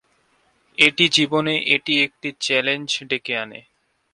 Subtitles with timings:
[0.77, 3.61] এটি জীবনে এটি একটি চ্যালেঞ্জ ডেকে আনে।